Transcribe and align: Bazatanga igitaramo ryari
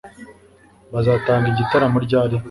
Bazatanga 0.93 1.45
igitaramo 1.49 1.97
ryari 2.05 2.35